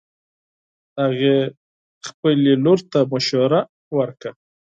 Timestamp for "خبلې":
2.07-2.53